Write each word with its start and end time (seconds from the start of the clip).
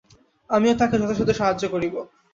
আমিও 0.49 0.73
তাহাকে 0.75 0.95
যথাসাধ্য 1.01 1.31
সাহায্য 1.39 1.63
করিব। 1.73 1.95